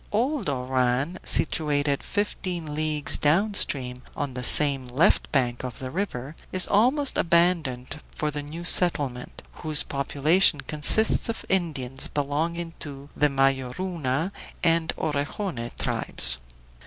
[0.11, 6.35] Old Oran, situated fifteen leagues down stream on the same left bank of the river,
[6.51, 13.29] is almost abandoned for the new settlement, whose population consists of Indians belonging to the
[13.29, 14.31] Mayoruna
[14.63, 16.39] and Orejone tribes.